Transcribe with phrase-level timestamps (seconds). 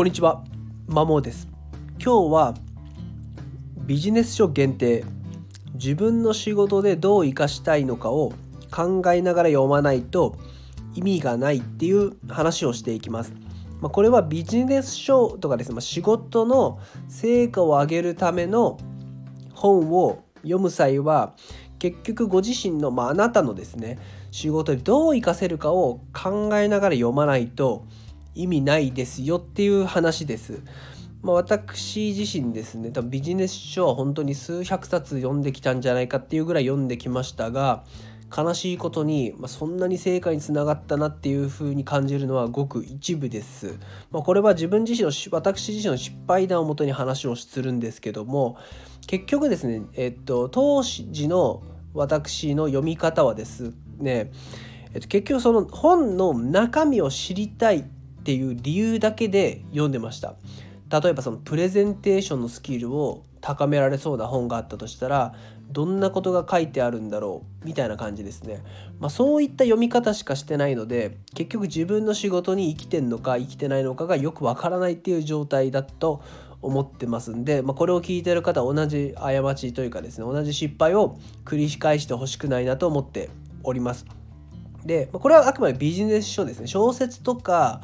[0.00, 0.42] こんにちは、
[0.86, 1.46] マモです。
[2.02, 2.54] 今日は
[3.84, 5.04] ビジネス書限定
[5.74, 8.32] 自分の仕事でどう生かしたいのかを
[8.70, 10.38] 考えながら読まないと
[10.94, 13.34] 意味がないっていう話をしていきます。
[13.82, 18.78] まあ、これはビジネス書とかですね、まあ、仕事の成果を上げるための
[19.52, 21.34] 本を読む際は
[21.78, 23.98] 結局ご自身の、まあ、あなたのですね
[24.30, 27.84] 仕事でどう活かせるかを考えながら読まないと
[28.34, 30.62] 意味ないですよっていう話です。
[31.22, 37.84] まあ、私自身ですね多分ビジネス書は本当に数百冊読んできたんじゃないかっていうぐらい読んできましたが
[38.34, 43.78] 悲しいことに、まあ、そんなに成果につながったなっていうふうに感じるのはごく一部です。
[44.12, 48.56] まあ、これは自分自身の私自身の失敗談をもとに話をするんですけども
[49.06, 54.30] 結局ですね、えっと、当時の私の読み方はですね、
[54.94, 57.84] えっと、結局その本の中身を知りたい
[58.20, 60.34] っていう理由だけで読んでました
[60.90, 65.34] 例えばそのプレゼンテーションのスキルを高められそうな本があったとしたら
[65.70, 68.62] どんなことが書いてあるんだろうみたいな感じですね、
[68.98, 76.22] まあ、そういった読み方しかしてないので結局自分の仕事に生きてんのか生きてないのかがよくわからないっていう状態だと
[76.60, 83.30] 思ってますんで、まあ、これを聞いてる方同じ過ちというかですね同じ失敗を繰り返してほしくないなと思って
[83.62, 84.19] おります。
[84.84, 86.66] でこれはあくまでビジネス書ですね。
[86.66, 87.82] 小説とか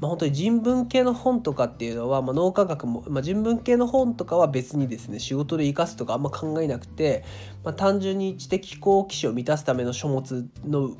[0.00, 7.24] まあ、本当に人文系の本とかっていうのは、まあ、脳科学も、まあ、人文系の本とかは別にですね仕事で生かすとかあんま考えなくて、
[7.64, 10.90] まあ、単純に知的好奇心を満たすための書物の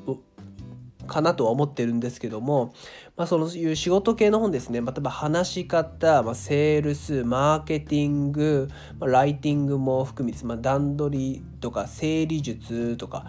[1.07, 2.75] かなとは思ってるんですけども、
[3.17, 13.27] まあ、そういう仕事系の本ですね、まあ、例えば話し方、まあ、セールスマーケティング、まあ、ライティングも含めて、まあ、段取りとか整理術とか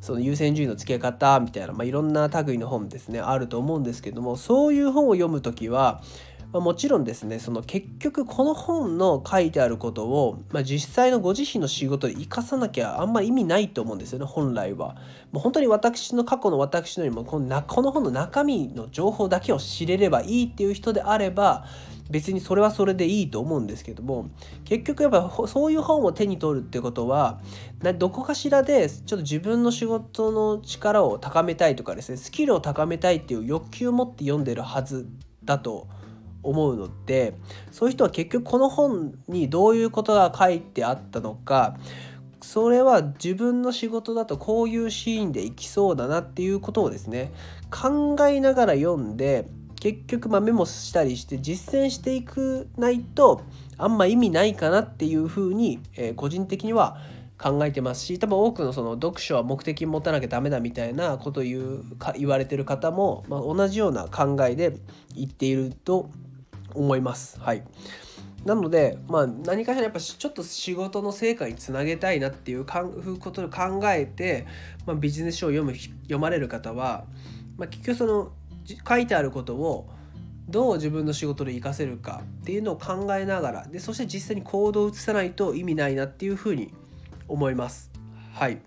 [0.00, 6.02] その優先順位の付け方みたいな、まあ、いろんな類の本ですねあると思うんですけどもそういう本を読む時は、
[6.52, 14.96] まあ、もちろんですねその結局この本の書いてあることを、まあ、実際のご自身の仕事で生かさなきゃあんま意味ないと思うんですよね本来は。
[15.32, 21.66] もう本当に私の過去の私のよりもこのこの本の中身の情報だけを知れればいいっていう人であれば
[22.10, 24.28] 別にそれはそれでいいと思うんですけども
[24.64, 27.40] 結局やっぱそういう本を手に取るってことは
[27.98, 35.08] どこかしらでちょっと自分の仕事の力を高めたいとかですねスキルを高めたいっていう欲求を持って読んでるはず
[35.44, 35.88] だと
[36.48, 37.34] 思うので
[37.70, 41.76] そういう人は結局この本にどういうことが書いてあったのか
[42.42, 47.32] それは自分の仕事だとこういうシーンでいきそうだなっていうことをですね
[47.70, 49.48] 考えながら読んで
[49.80, 53.42] 結局まメモしたりして実践していくないと
[53.76, 56.98] あんま意味ないかなっていうふうに、えー、個人的には
[57.38, 64.78] 考えてますし多分多くのその読書は目的持たなきゃダメだみたいなことを言うか言われてる方も、まあ、同じような考えで
[65.14, 66.10] 言っていると
[66.76, 67.38] 思います。
[67.40, 67.62] はい
[68.44, 74.46] なので、まあ、何かしらやっぱちょっと仕事の成果につなげたいなっていうことを考えて、
[74.86, 77.06] まあ、ビジネス書を読む読まれる方は、
[77.56, 78.32] まあ、結局その
[78.88, 79.90] 書いてあることを
[80.48, 86.72] どう自分の仕事で活かせるかっていうのを考えながらでそして実際に行動を移さないと意味ないなっていうふうに
[87.26, 87.90] 思います。
[88.32, 88.60] はい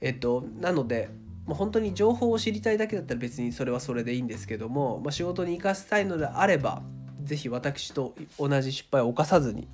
[0.00, 1.08] えっとなので
[1.46, 6.82] もう本当に情報を知りたいだけだったら別にそれはそれでいいんですけども、まあ、仕事に生かしたいのであれば
[7.24, 9.68] 是非私と同じ失敗を犯さずに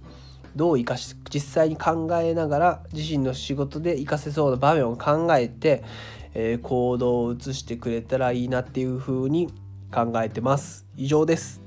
[0.55, 5.85] どう生かし実際に考えながら自身の仕事で生かせそうな場面を考えて、
[6.35, 9.49] えー、行動を移してくれたらいいなっていうふうに
[9.93, 10.87] 考えてます。
[10.97, 11.63] 以上です。